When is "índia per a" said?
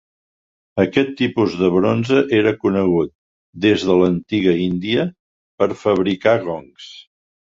4.63-5.79